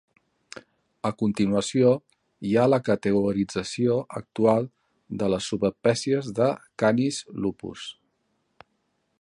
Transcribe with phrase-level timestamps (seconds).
[1.09, 1.91] A continuació
[2.51, 4.65] hi ha la categorització actual
[5.23, 6.51] de les subespècies de
[6.85, 7.89] "Canis lupus".